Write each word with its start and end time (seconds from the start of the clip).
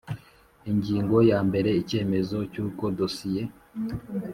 Ingingo 0.71 1.17
ya 1.31 1.39
mbere 1.47 1.69
Icyemezo 1.81 2.37
cy 2.51 2.57
uko 2.65 2.83
dosiye 2.99 3.41